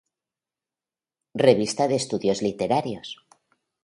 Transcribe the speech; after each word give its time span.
Revista 1.47 1.83
de 1.87 1.95
estudios 2.01 2.39
literarios. 2.47 3.07